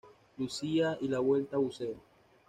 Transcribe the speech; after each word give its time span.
Lucía 0.39 0.97
y 0.99 1.07
la 1.09 1.19
vuelta 1.19 1.57
Buceo. 1.57 2.01